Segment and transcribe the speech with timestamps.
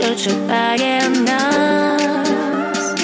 [0.00, 2.94] що читає нас,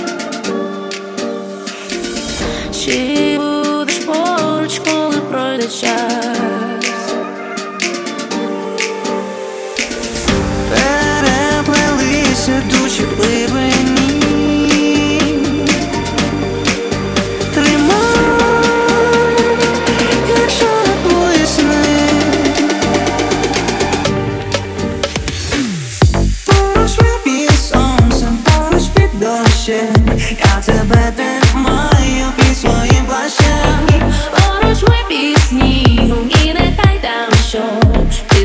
[2.85, 6.06] чи будеш поруч, коли пройде час?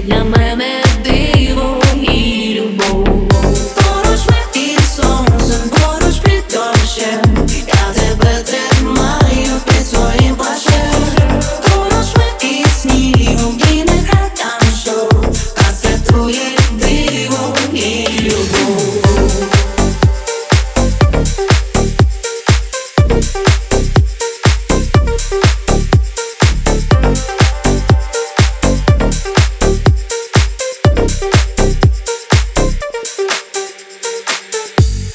[0.03, 0.80] Для мене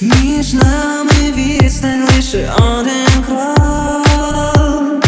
[0.01, 5.05] Між нами відстань лише один крок.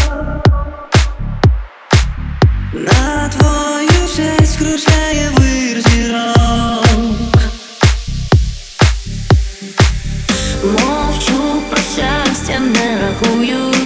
[2.72, 7.36] На твою честь кружляє вир зірок.
[10.64, 13.78] Мовчу про щастя, не рахую.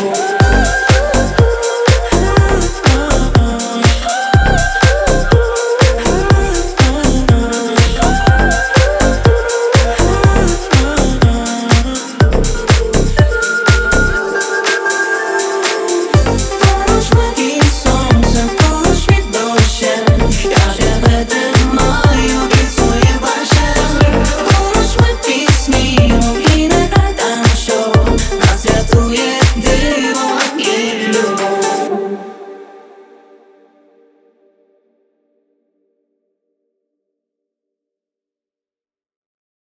[0.00, 0.37] Ooh.